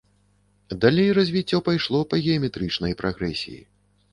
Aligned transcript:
Далей 0.85 1.09
развіццё 1.17 1.61
пайшло 1.67 2.01
па 2.15 2.19
геаметрычнай 2.25 2.99
прагрэсіі. 3.03 3.63